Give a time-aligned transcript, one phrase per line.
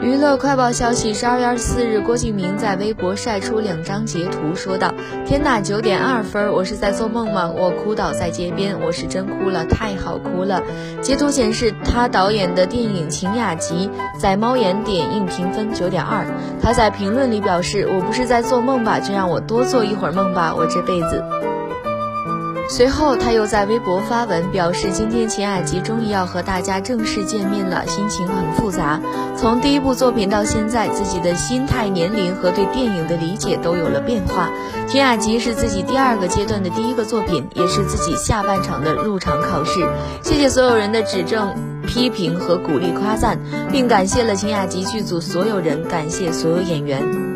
[0.00, 4.94] 娱乐快报消息：十二月二十四日，郭敬明在微博晒出两张截图，说道
[5.28, 7.50] ：“天呐，九点二分，我是在做梦吗？
[7.54, 10.62] 我哭倒在街边，我是真哭了，太好哭了。”
[11.02, 16.24] 截图显示他导演的电影《晴雅集》在猫眼点映评分九点二。
[16.62, 18.98] 他在评论里表示：“我不是在做梦吧？
[19.00, 21.22] 就让我多做一会儿梦吧，我这辈子。”
[22.70, 29.00] 随后，他又在微博发文表示，今天秦雅集终于要和大家正式见面了，心情很复杂。
[29.40, 34.50] 从第一部作品到现在，自己的心态、年龄和对电影的理解都有了变化。
[34.86, 39.80] 秦雅集是自己第二个阶段的第一个作品，也是自己下半场的入场考试。
[40.22, 41.54] 谢谢所有人的指正、
[41.86, 43.40] 批评和鼓励夸赞，
[43.72, 47.29] 并感谢了秦雅集剧组所有人，感谢所有演员。